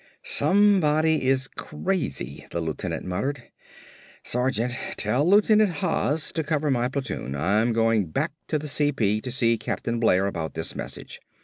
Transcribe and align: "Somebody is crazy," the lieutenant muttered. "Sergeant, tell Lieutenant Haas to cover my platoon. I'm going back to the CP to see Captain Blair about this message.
"Somebody 0.23 1.27
is 1.27 1.47
crazy," 1.47 2.47
the 2.49 2.59
lieutenant 2.59 3.05
muttered. 3.05 3.43
"Sergeant, 4.23 4.75
tell 4.97 5.29
Lieutenant 5.29 5.69
Haas 5.73 6.31
to 6.31 6.43
cover 6.43 6.71
my 6.71 6.87
platoon. 6.87 7.35
I'm 7.35 7.71
going 7.71 8.07
back 8.07 8.31
to 8.47 8.57
the 8.57 8.65
CP 8.65 9.21
to 9.21 9.29
see 9.31 9.59
Captain 9.59 9.99
Blair 9.99 10.25
about 10.25 10.55
this 10.55 10.75
message. 10.75 11.21